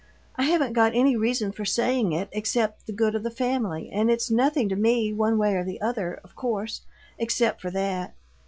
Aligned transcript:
I 0.35 0.45
haven't 0.45 0.73
got 0.73 0.95
any 0.95 1.15
reason 1.15 1.51
for 1.51 1.63
saying 1.63 2.11
it 2.11 2.27
except 2.31 2.87
the 2.87 2.91
good 2.91 3.13
of 3.13 3.21
the 3.21 3.29
family, 3.29 3.91
and 3.91 4.09
it's 4.09 4.31
nothing 4.31 4.67
to 4.69 4.75
me, 4.75 5.13
one 5.13 5.37
way 5.37 5.53
or 5.53 5.63
the 5.63 5.79
other, 5.79 6.19
of 6.23 6.35
course, 6.35 6.81
except 7.19 7.61
for 7.61 7.69
that. 7.69 8.15